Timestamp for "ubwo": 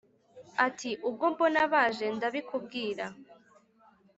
1.07-1.25